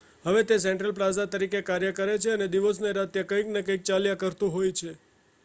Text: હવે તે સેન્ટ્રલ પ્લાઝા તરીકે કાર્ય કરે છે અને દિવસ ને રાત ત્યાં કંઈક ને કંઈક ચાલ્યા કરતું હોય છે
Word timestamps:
હવે 0.25 0.41
તે 0.43 0.55
સેન્ટ્રલ 0.59 0.93
પ્લાઝા 0.93 1.25
તરીકે 1.27 1.61
કાર્ય 1.63 1.91
કરે 1.93 2.15
છે 2.17 2.31
અને 2.31 2.47
દિવસ 2.49 2.77
ને 2.79 2.93
રાત 2.93 3.13
ત્યાં 3.13 3.29
કંઈક 3.29 3.47
ને 3.49 3.61
કંઈક 3.63 3.83
ચાલ્યા 3.83 4.21
કરતું 4.21 4.51
હોય 4.51 4.73
છે 4.73 4.91